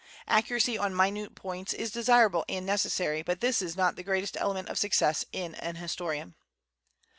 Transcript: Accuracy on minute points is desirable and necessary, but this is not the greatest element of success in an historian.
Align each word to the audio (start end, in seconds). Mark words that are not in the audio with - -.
Accuracy 0.27 0.79
on 0.79 0.95
minute 0.95 1.35
points 1.35 1.73
is 1.73 1.91
desirable 1.91 2.43
and 2.49 2.65
necessary, 2.65 3.21
but 3.21 3.39
this 3.39 3.61
is 3.61 3.77
not 3.77 3.95
the 3.97 4.03
greatest 4.03 4.35
element 4.35 4.67
of 4.67 4.79
success 4.79 5.25
in 5.31 5.53
an 5.53 5.75
historian. 5.75 6.33